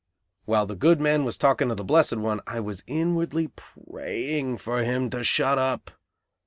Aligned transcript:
While 0.45 0.65
the 0.65 0.73
good 0.75 0.99
man 0.99 1.25
was 1.25 1.37
talking 1.37 1.69
of 1.69 1.77
the 1.77 1.83
Blessed 1.83 2.15
One 2.15 2.41
I 2.47 2.59
was 2.59 2.83
inwardly 2.87 3.49
praying 3.49 4.57
for 4.57 4.79
him 4.81 5.11
to 5.11 5.23
shut 5.23 5.59
up. 5.59 5.91